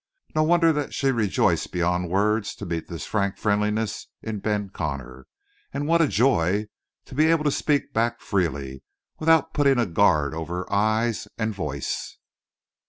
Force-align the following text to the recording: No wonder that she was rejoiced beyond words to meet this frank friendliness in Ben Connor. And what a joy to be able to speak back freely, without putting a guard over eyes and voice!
No 0.33 0.41
wonder 0.41 0.73
that 0.73 0.95
she 0.95 1.11
was 1.11 1.15
rejoiced 1.27 1.71
beyond 1.71 2.09
words 2.09 2.55
to 2.55 2.65
meet 2.65 2.87
this 2.87 3.05
frank 3.05 3.37
friendliness 3.37 4.07
in 4.23 4.39
Ben 4.39 4.69
Connor. 4.71 5.27
And 5.71 5.85
what 5.87 6.01
a 6.01 6.07
joy 6.07 6.65
to 7.05 7.13
be 7.13 7.27
able 7.27 7.43
to 7.43 7.51
speak 7.51 7.93
back 7.93 8.19
freely, 8.19 8.81
without 9.19 9.53
putting 9.53 9.77
a 9.77 9.85
guard 9.85 10.33
over 10.33 10.65
eyes 10.73 11.27
and 11.37 11.53
voice! 11.53 12.17